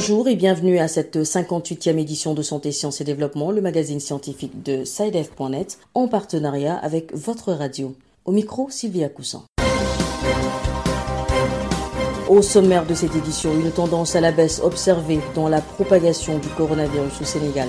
[0.00, 4.62] Bonjour et bienvenue à cette 58e édition de Santé, Sciences et Développement, le magazine scientifique
[4.62, 7.96] de SciDev.net, en partenariat avec votre radio.
[8.24, 9.42] Au micro, Sylvia Coussan.
[12.28, 16.46] Au sommaire de cette édition, une tendance à la baisse observée dans la propagation du
[16.50, 17.68] coronavirus au Sénégal.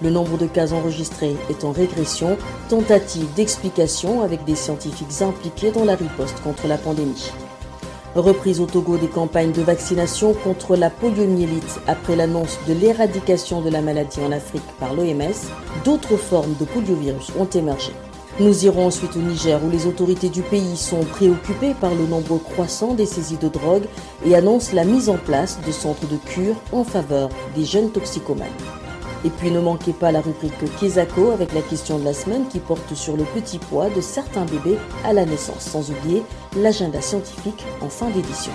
[0.00, 2.38] Le nombre de cas enregistrés est en régression,
[2.70, 7.30] tentative d'explication avec des scientifiques impliqués dans la riposte contre la pandémie.
[8.16, 13.68] Reprise au Togo des campagnes de vaccination contre la poliomyélite après l'annonce de l'éradication de
[13.68, 15.34] la maladie en Afrique par l'OMS,
[15.84, 17.92] d'autres formes de poliovirus ont émergé.
[18.40, 22.38] Nous irons ensuite au Niger où les autorités du pays sont préoccupées par le nombre
[22.38, 23.84] croissant des saisies de drogue
[24.24, 28.48] et annoncent la mise en place de centres de cure en faveur des jeunes toxicomanes.
[29.26, 32.60] Et puis ne manquez pas la rubrique Kesako avec la question de la semaine qui
[32.60, 36.22] porte sur le petit poids de certains bébés à la naissance, sans oublier
[36.56, 38.52] l'agenda scientifique en fin d'édition.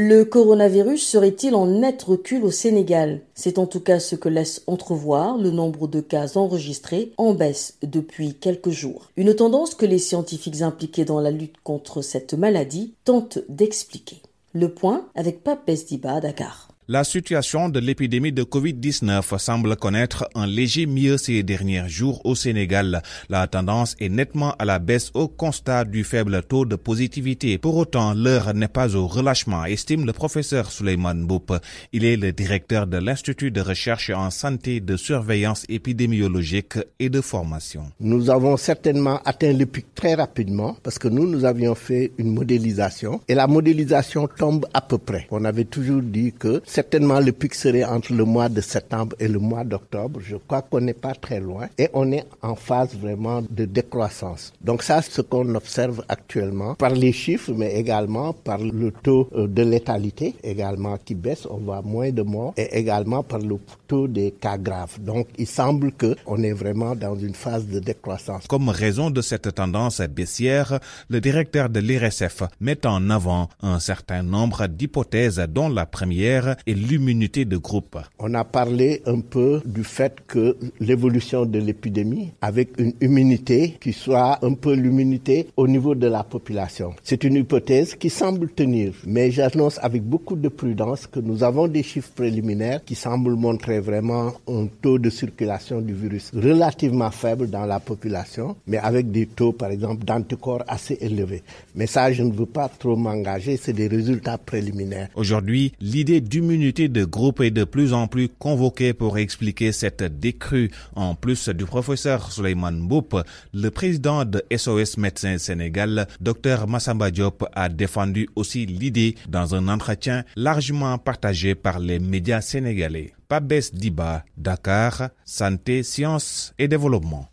[0.00, 3.22] Le coronavirus serait-il en net recul au Sénégal?
[3.34, 7.78] C'est en tout cas ce que laisse entrevoir le nombre de cas enregistrés en baisse
[7.82, 9.10] depuis quelques jours.
[9.16, 14.22] Une tendance que les scientifiques impliqués dans la lutte contre cette maladie tentent d'expliquer.
[14.52, 16.67] Le point avec Pape Besdiba à Dakar.
[16.90, 22.34] La situation de l'épidémie de Covid-19 semble connaître un léger mieux ces derniers jours au
[22.34, 23.02] Sénégal.
[23.28, 27.58] La tendance est nettement à la baisse au constat du faible taux de positivité.
[27.58, 31.52] Pour autant, l'heure n'est pas au relâchement, estime le professeur Suleiman Boup.
[31.92, 37.20] Il est le directeur de l'Institut de recherche en santé, de surveillance épidémiologique et de
[37.20, 37.82] formation.
[38.00, 42.32] Nous avons certainement atteint le pic très rapidement parce que nous, nous avions fait une
[42.32, 45.26] modélisation et la modélisation tombe à peu près.
[45.30, 49.26] On avait toujours dit que certainement le pic serait entre le mois de septembre et
[49.26, 50.20] le mois d'octobre.
[50.22, 54.52] Je crois qu'on n'est pas très loin et on est en phase vraiment de décroissance.
[54.60, 59.28] Donc ça, c'est ce qu'on observe actuellement par les chiffres, mais également par le taux
[59.34, 61.48] euh, de létalité également qui baisse.
[61.50, 63.56] On voit moins de morts et également par le
[63.88, 65.00] taux des cas graves.
[65.00, 68.46] Donc il semble que on est vraiment dans une phase de décroissance.
[68.46, 74.22] Comme raison de cette tendance baissière, le directeur de l'IRSF met en avant un certain
[74.22, 77.96] nombre d'hypothèses dont la première et l'immunité de groupe.
[78.18, 83.94] On a parlé un peu du fait que l'évolution de l'épidémie avec une immunité qui
[83.94, 86.92] soit un peu l'immunité au niveau de la population.
[87.02, 91.68] C'est une hypothèse qui semble tenir, mais j'annonce avec beaucoup de prudence que nous avons
[91.68, 97.48] des chiffres préliminaires qui semblent montrer vraiment un taux de circulation du virus relativement faible
[97.48, 101.42] dans la population, mais avec des taux, par exemple, d'anticorps assez élevés.
[101.74, 105.08] Mais ça, je ne veux pas trop m'engager, c'est des résultats préliminaires.
[105.14, 110.02] Aujourd'hui, l'idée d'immunité communauté de groupe est de plus en plus convoquée pour expliquer cette
[110.02, 110.72] décrue.
[110.96, 113.14] En plus du professeur Suleiman Boup,
[113.54, 119.68] le président de SOS Médecins Sénégal, Dr Massamba Diop, a défendu aussi l'idée dans un
[119.68, 123.12] entretien largement partagé par les médias sénégalais.
[123.28, 127.28] Pabès Diba, Dakar, Santé, Sciences et Développement.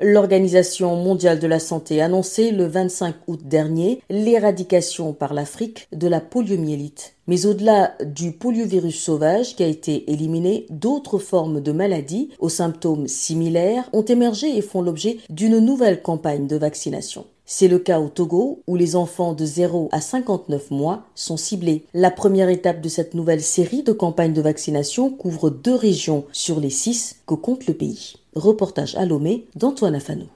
[0.00, 6.06] L'Organisation mondiale de la santé a annoncé le 25 août dernier l'éradication par l'Afrique de
[6.06, 7.14] la poliomyélite.
[7.26, 13.08] Mais au-delà du poliovirus sauvage qui a été éliminé, d'autres formes de maladies aux symptômes
[13.08, 17.24] similaires ont émergé et font l'objet d'une nouvelle campagne de vaccination.
[17.48, 21.86] C'est le cas au Togo où les enfants de 0 à 59 mois sont ciblés.
[21.94, 26.58] La première étape de cette nouvelle série de campagnes de vaccination couvre deux régions sur
[26.58, 28.14] les six que compte le pays.
[28.34, 30.26] Reportage à Lomé d'Antoine Afanou.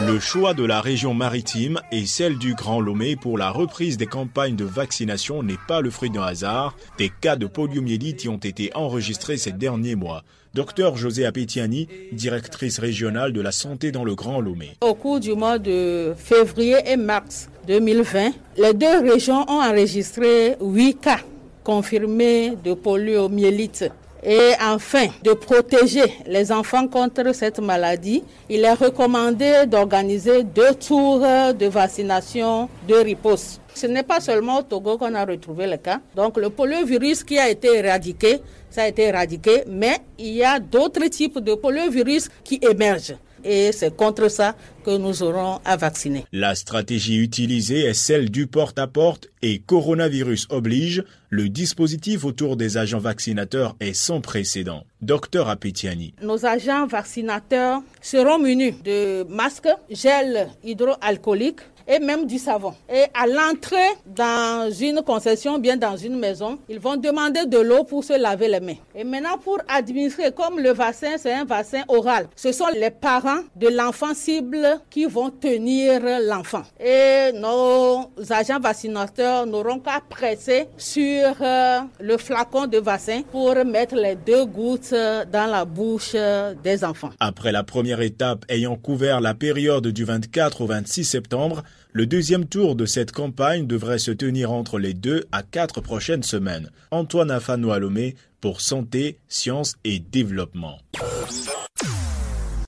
[0.00, 4.06] Le choix de la région maritime et celle du Grand Lomé pour la reprise des
[4.06, 6.76] campagnes de vaccination n'est pas le fruit d'un hasard.
[6.98, 10.24] Des cas de poliomyélite y ont été enregistrés ces derniers mois.
[10.54, 14.76] Docteur José Apetiani, directrice régionale de la santé dans le Grand Lomé.
[14.82, 21.00] Au cours du mois de février et mars 2020, les deux régions ont enregistré 8
[21.00, 21.18] cas
[21.64, 23.86] confirmés de poliomyélite.
[24.26, 31.18] Et enfin, de protéger les enfants contre cette maladie, il est recommandé d'organiser deux tours
[31.20, 33.60] de vaccination de riposte.
[33.74, 36.00] Ce n'est pas seulement au Togo qu'on a retrouvé le cas.
[36.16, 38.40] Donc le poliovirus qui a été éradiqué,
[38.70, 43.72] ça a été éradiqué, mais il y a d'autres types de poliovirus qui émergent et
[43.72, 46.24] c'est contre ça que nous aurons à vacciner.
[46.32, 51.04] La stratégie utilisée est celle du porte-à-porte et coronavirus oblige.
[51.30, 54.84] Le dispositif autour des agents vaccinateurs est sans précédent.
[55.00, 56.14] Docteur Apetiani.
[56.22, 62.74] Nos agents vaccinateurs seront munis de masques, gel hydroalcoolique et même du savon.
[62.92, 63.76] Et à l'entrée
[64.06, 68.48] dans une concession, bien dans une maison, ils vont demander de l'eau pour se laver
[68.48, 68.76] les mains.
[68.94, 73.40] Et maintenant, pour administrer, comme le vaccin, c'est un vaccin oral, ce sont les parents
[73.56, 76.62] de l'enfant cible qui vont tenir l'enfant.
[76.80, 83.94] Et nos agents vaccinateurs n'auront qu'à presser sur euh, le flacon de vaccin pour mettre
[83.94, 86.16] les deux gouttes dans la bouche
[86.62, 87.10] des enfants.
[87.20, 91.62] Après la première étape ayant couvert la période du 24 au 26 septembre,
[91.96, 96.24] le deuxième tour de cette campagne devrait se tenir entre les deux à quatre prochaines
[96.24, 96.70] semaines.
[96.90, 100.78] Antoine Afano Alomé pour Santé, Sciences et Développement.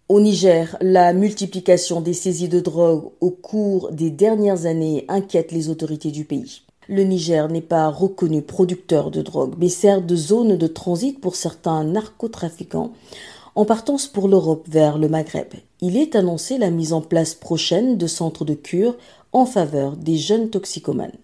[0.08, 5.70] Au Niger, la multiplication des saisies de drogue au cours des dernières années inquiète les
[5.70, 6.62] autorités du pays.
[6.88, 11.34] Le Niger n'est pas reconnu producteur de drogue, mais sert de zone de transit pour
[11.34, 12.92] certains narcotrafiquants
[13.56, 15.48] en partance pour l'Europe vers le Maghreb.
[15.80, 18.94] Il est annoncé la mise en place prochaine de centres de cure
[19.32, 21.16] en faveur des jeunes toxicomanes.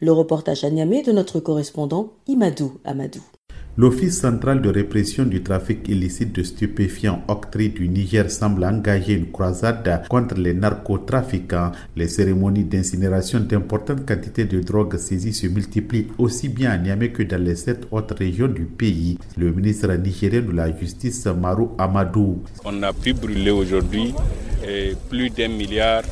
[0.00, 3.20] Le reportage à de notre correspondant Imadou Amadou.
[3.78, 9.30] L'Office central de répression du trafic illicite de stupéfiants octroi du Niger semble engager une
[9.32, 11.72] croisade contre les narcotrafiquants.
[11.96, 17.22] Les cérémonies d'incinération d'importantes quantités de drogue saisies se multiplient aussi bien à Niamey que
[17.22, 19.16] dans les sept autres régions du pays.
[19.38, 22.42] Le ministre nigérien de la Justice, Maru Amadou.
[22.66, 24.12] On a pu brûler aujourd'hui
[24.68, 26.02] eh, plus d'un milliard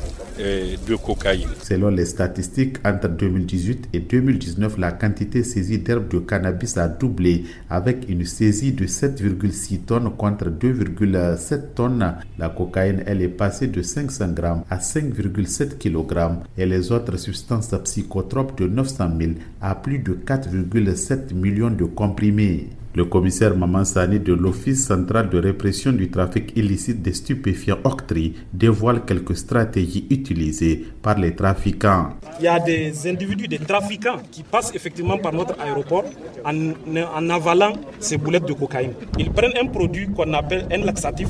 [0.41, 1.49] de cocaïne.
[1.61, 7.45] Selon les statistiques, entre 2018 et 2019, la quantité saisie d'herbes de cannabis a doublé
[7.69, 12.15] avec une saisie de 7,6 tonnes contre 2,7 tonnes.
[12.37, 17.75] La cocaïne, elle est passée de 500 grammes à 5,7 kg et les autres substances
[17.83, 22.69] psychotropes de 900 000 à plus de 4,7 millions de comprimés.
[22.93, 29.05] Le commissaire Mamansani de l'Office central de répression du trafic illicite des stupéfiants Octri dévoile
[29.05, 32.09] quelques stratégies utilisées par les trafiquants.
[32.39, 36.03] Il y a des individus, des trafiquants qui passent effectivement par notre aéroport
[36.43, 36.71] en,
[37.15, 37.71] en avalant
[38.01, 38.91] ces boulettes de cocaïne.
[39.17, 41.29] Ils prennent un produit qu'on appelle un laxatif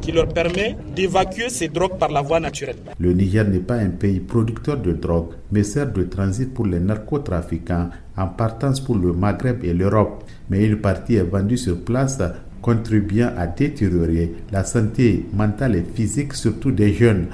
[0.00, 2.76] qui leur permet d'évacuer ces drogues par la voie naturelle.
[2.98, 6.80] Le Niger n'est pas un pays producteur de drogue, mais sert de transit pour les
[6.80, 10.24] narcotrafiquants en partance pour le Maghreb et l'Europe.
[10.50, 12.20] Mais une partie est vendue sur place
[12.62, 17.26] contribuant à détériorer la santé mentale et physique surtout des jeunes.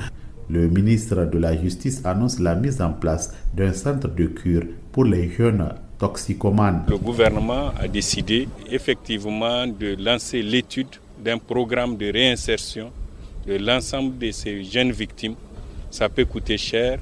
[0.48, 5.04] Le ministre de la Justice annonce la mise en place d'un centre de cure pour
[5.04, 5.64] les jeunes
[5.98, 6.82] toxicomanes.
[6.88, 10.88] Le gouvernement a décidé effectivement de lancer l'étude
[11.22, 12.90] d'un programme de réinsertion
[13.46, 15.34] de l'ensemble de ces jeunes victimes.
[15.90, 16.98] Ça peut coûter cher,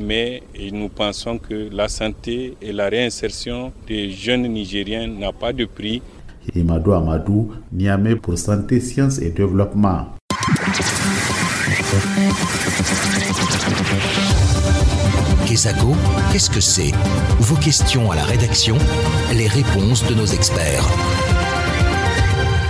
[0.00, 0.42] mais
[0.72, 6.02] nous pensons que la santé et la réinsertion des jeunes Nigériens n'a pas de prix.
[6.54, 10.06] Imadou Amadou, Niamey pour Santé, Sciences et Développement.
[15.46, 15.88] Kesako,
[16.32, 16.92] qu'est-ce que c'est?
[17.40, 18.76] Vos questions à la rédaction,
[19.34, 20.84] les réponses de nos experts.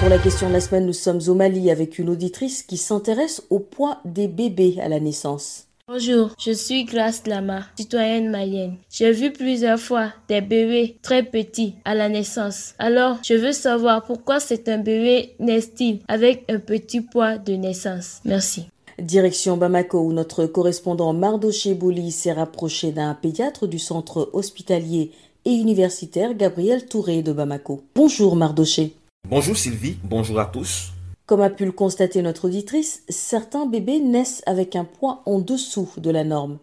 [0.01, 3.43] Pour la question de la semaine, nous sommes au Mali avec une auditrice qui s'intéresse
[3.51, 5.70] au poids des bébés à la naissance.
[5.93, 8.77] Bonjour, je suis Grace Lama, citoyenne malienne.
[8.93, 12.75] J'ai vu plusieurs fois des bébés très petits à la naissance.
[12.79, 18.21] Alors, je veux savoir pourquoi c'est un bébé naît-il avec un petit poids de naissance.
[18.25, 18.67] Merci.
[19.01, 25.11] Direction Bamako, où notre correspondant Mardoché Bouli s'est rapproché d'un pédiatre du centre hospitalier
[25.45, 27.83] et universitaire Gabriel Touré de Bamako.
[27.97, 28.95] Bonjour Mardoché.
[29.29, 30.93] Bonjour Sylvie, bonjour à tous.
[31.31, 35.89] Comme a pu le constater notre auditrice, certains bébés naissent avec un poids en dessous
[35.97, 36.59] de la norme.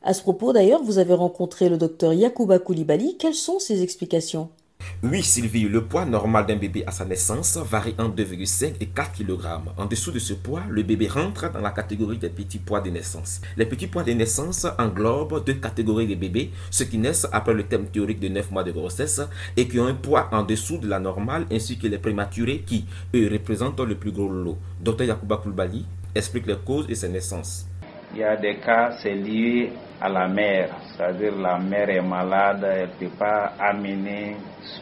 [0.00, 3.16] À ce propos d'ailleurs, vous avez rencontré le docteur Yacouba Koulibaly.
[3.18, 4.48] Quelles sont ses explications?
[5.02, 9.12] Oui, Sylvie, le poids normal d'un bébé à sa naissance varie entre 2,5 et 4
[9.12, 9.40] kg.
[9.76, 12.90] En dessous de ce poids, le bébé rentre dans la catégorie des petits poids de
[12.90, 13.40] naissance.
[13.56, 17.64] Les petits poids de naissance englobent deux catégories de bébés, ceux qui naissent après le
[17.64, 19.20] thème théorique de 9 mois de grossesse
[19.56, 22.86] et qui ont un poids en dessous de la normale, ainsi que les prématurés qui,
[23.14, 24.58] eux, représentent le plus gros lot.
[24.80, 25.84] Dr Yacouba Koulibaly
[26.14, 27.66] explique les causes de ces naissances.
[28.14, 32.62] Il y a des cas, c'est lié à la mère, c'est-à-dire la mère est malade,
[32.62, 34.36] elle ne peut pas amener,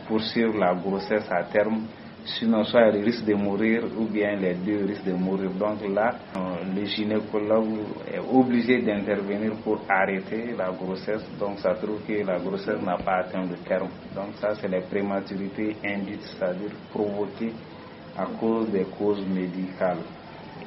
[0.09, 1.83] poursuivre la grossesse à terme.
[2.25, 5.51] Sinon, soit elle risque de mourir ou bien les deux risquent de mourir.
[5.53, 6.15] Donc là,
[6.75, 7.79] le gynécologue
[8.13, 11.25] est obligé d'intervenir pour arrêter la grossesse.
[11.39, 13.89] Donc ça trouve que la grossesse n'a pas atteint le terme.
[14.15, 17.53] Donc ça, c'est les prématurités induites, c'est-à-dire provoquées
[18.19, 19.99] à cause des causes médicales.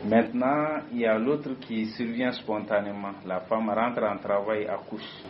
[0.06, 3.14] Maintenant, il y a l'autre qui survient spontanément.
[3.26, 5.24] La femme rentre en travail, accouche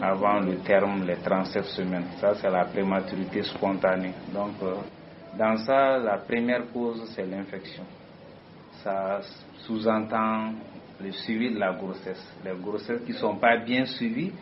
[0.00, 2.06] avant le terme, les 37 semaines.
[2.20, 4.12] Ça, c'est la prématurité spontanée.
[4.32, 4.52] Donc,
[5.36, 7.84] dans ça, la première cause, c'est l'infection.
[8.82, 9.20] Ça
[9.66, 10.52] sous-entend
[11.02, 12.32] le suivi de la grossesse.
[12.44, 14.32] Les grossesses qui ne sont pas bien suivies,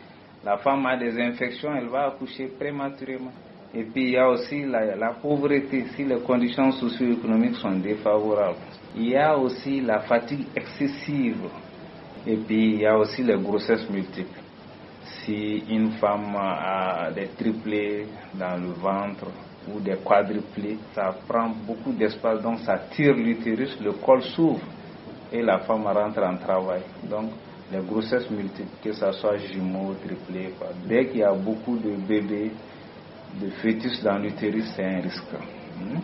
[0.43, 3.31] la femme a des infections, elle va accoucher prématurément.
[3.75, 8.57] Et puis il y a aussi la, pauvreté, si les conditions socio-économiques sont défavorables.
[8.95, 11.49] Il y a aussi la fatigue excessive.
[12.27, 14.39] Et puis il y a aussi les grossesses multiples.
[15.03, 19.25] Si une femme a des triplés dans le ventre
[19.67, 24.61] ou des quadruplés, ça prend beaucoup d'espace, donc ça tire l'utérus, le col s'ouvre
[25.31, 26.81] et la femme rentre en travail.
[27.09, 27.31] Donc
[27.71, 30.53] les grossesses multiples, que ce soit jumeaux, triplés,
[30.87, 32.51] dès qu'il y a beaucoup de bébés,
[33.41, 35.33] de fœtus dans l'utérus, c'est un risque.
[35.79, 35.97] Hmm?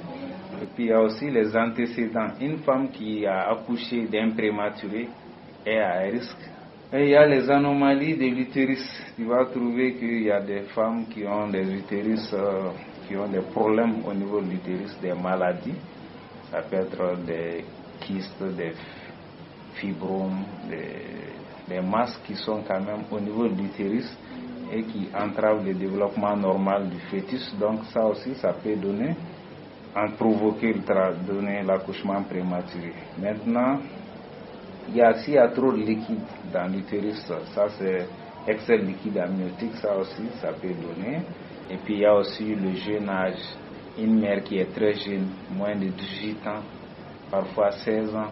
[0.62, 2.30] Et puis il y a aussi les antécédents.
[2.42, 5.08] Une femme qui a accouché d'un prématuré
[5.66, 6.50] est à risque.
[6.92, 8.84] Et il y a les anomalies de l'utérus.
[9.16, 12.72] Tu vas trouver qu'il y a des femmes qui ont des utérus, euh,
[13.08, 15.76] qui ont des problèmes au niveau de l'utérus, des maladies.
[16.52, 17.64] Ça peut être des
[18.00, 18.74] kystes, des
[19.76, 24.12] fibromes, des, des masses qui sont quand même au niveau de l'utérus
[24.72, 27.56] et qui entravent le développement normal du fœtus.
[27.60, 29.16] Donc ça aussi, ça peut donner,
[29.96, 30.76] en provoquer,
[31.28, 32.94] donner l'accouchement prématuré.
[33.20, 33.80] Maintenant,
[34.90, 36.22] il y a, s'il y a trop de liquide
[36.54, 37.24] dans l'utérus,
[37.54, 38.08] ça c'est
[38.48, 41.22] excès liquide amniotique, ça aussi, ça peut donner.
[41.70, 43.40] Et puis il y a aussi le jeune âge.
[43.98, 46.64] Une mère qui est très jeune, moins de 18 ans,
[47.30, 48.32] parfois 16 ans,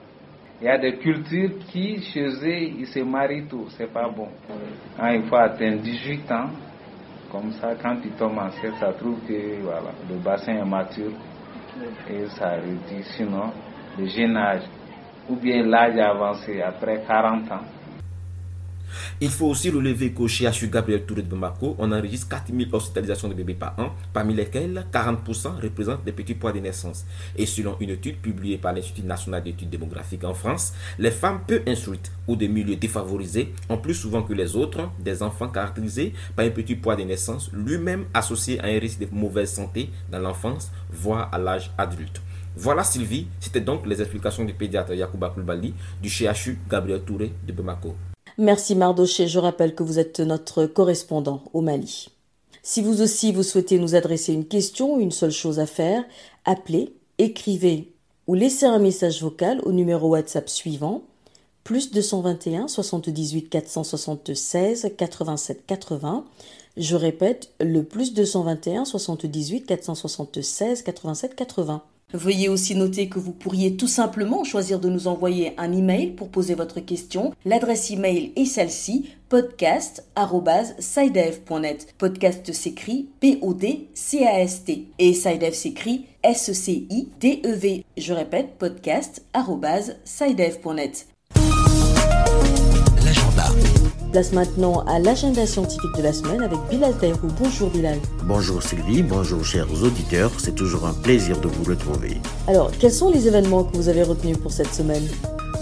[0.59, 4.29] il y a des cultures qui, chez eux, ils se marient tout, c'est pas bon.
[4.99, 6.49] Hein, il faut atteindre 18 ans,
[7.31, 11.11] comme ça, quand tu tombes enceinte, ça trouve que voilà, le bassin est mature
[12.09, 13.03] et ça réduit.
[13.15, 13.51] Sinon,
[13.99, 14.63] le jeune âge,
[15.29, 17.61] ou bien l'âge avancé, après 40 ans,
[19.21, 23.33] il faut aussi relever qu'au CHU Gabriel Touré de Bamako, on enregistre 4000 hospitalisations de
[23.33, 27.05] bébés par an, parmi lesquelles 40% représentent des petits poids de naissance.
[27.35, 31.61] Et selon une étude publiée par l'Institut national d'études démographiques en France, les femmes peu
[31.67, 36.45] instruites ou des milieux défavorisés ont plus souvent que les autres des enfants caractérisés par
[36.45, 40.71] un petit poids de naissance, lui-même associé à un risque de mauvaise santé dans l'enfance,
[40.91, 42.21] voire à l'âge adulte.
[42.59, 47.53] Voilà Sylvie, c'était donc les explications du pédiatre Yacouba Koulibaly du CHU Gabriel Touré de
[47.53, 47.95] Bamako.
[48.39, 52.09] Merci Mardoché, je rappelle que vous êtes notre correspondant au Mali.
[52.61, 56.03] Si vous aussi vous souhaitez nous adresser une question, une seule chose à faire,
[56.45, 57.91] appelez, écrivez
[58.27, 61.01] ou laissez un message vocal au numéro WhatsApp suivant
[61.63, 66.23] plus 221 78 476 87 80.
[66.77, 71.81] Je répète, le plus 221 78 476 87 80.
[72.13, 76.29] Veuillez aussi noter que vous pourriez tout simplement choisir de nous envoyer un email pour
[76.29, 77.33] poser votre question.
[77.43, 81.93] L'adresse email est celle-ci podcast@sidev.net.
[81.97, 87.09] Podcast s'écrit P O D C A S T et Sidev s'écrit S C I
[87.19, 87.83] D E V.
[87.97, 91.07] Je répète podcast@sidev.net.
[94.11, 97.27] Place maintenant à l'agenda scientifique de la semaine avec Bilal Taïrou.
[97.39, 97.99] Bonjour Bilal.
[98.23, 102.21] Bonjour Sylvie, bonjour chers auditeurs, c'est toujours un plaisir de vous retrouver.
[102.47, 105.03] Alors, quels sont les événements que vous avez retenus pour cette semaine?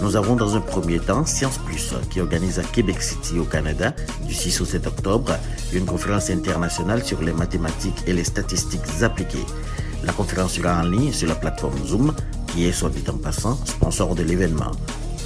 [0.00, 3.92] Nous avons dans un premier temps Science Plus qui organise à Québec City au Canada
[4.24, 5.32] du 6 au 7 octobre
[5.72, 9.46] une conférence internationale sur les mathématiques et les statistiques appliquées.
[10.04, 12.14] La conférence sera en ligne sur la plateforme Zoom
[12.46, 14.70] qui est, soit dit en passant, sponsor de l'événement.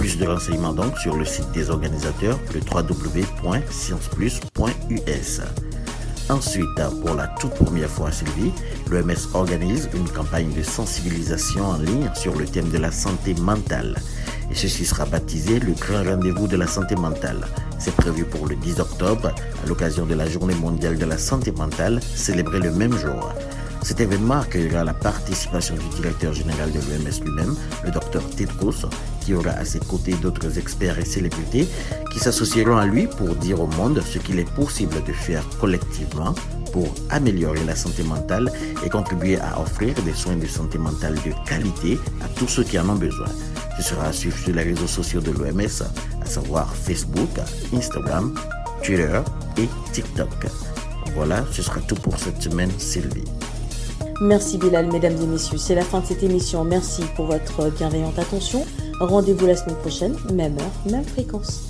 [0.01, 5.43] Plus de renseignements donc sur le site des organisateurs, le www.scienceplus.us.
[6.31, 8.51] Ensuite, pour la toute première fois, Sylvie,
[8.91, 13.95] l'OMS organise une campagne de sensibilisation en ligne sur le thème de la santé mentale.
[14.51, 17.47] Et ceci sera baptisé le grand rendez-vous de la santé mentale.
[17.79, 21.53] C'est prévu pour le 10 octobre, à l'occasion de la Journée mondiale de la santé
[21.53, 23.35] mentale, célébrée le même jour.
[23.83, 28.89] Cet événement accueillera la participation du directeur général de l'OMS lui-même, le docteur Tedros,
[29.21, 31.67] qui aura à ses côtés d'autres experts et célébrités
[32.13, 36.35] qui s'associeront à lui pour dire au monde ce qu'il est possible de faire collectivement
[36.73, 38.51] pour améliorer la santé mentale
[38.85, 42.79] et contribuer à offrir des soins de santé mentale de qualité à tous ceux qui
[42.79, 43.29] en ont besoin.
[43.77, 45.83] Ce sera à suivre sur les réseaux sociaux de l'OMS,
[46.23, 47.31] à savoir Facebook,
[47.75, 48.35] Instagram,
[48.83, 49.21] Twitter
[49.57, 50.47] et TikTok.
[51.15, 53.25] Voilà, ce sera tout pour cette semaine, Sylvie.
[54.21, 55.57] Merci Bilal, mesdames et messieurs.
[55.57, 56.63] C'est la fin de cette émission.
[56.63, 58.67] Merci pour votre bienveillante attention.
[59.01, 61.70] Rendez-vous la semaine prochaine, même heure, même fréquence.